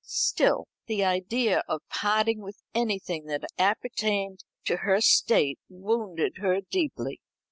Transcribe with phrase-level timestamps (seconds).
[0.03, 7.21] Still the idea of parting with anything that appertained to her state wounded her deeply.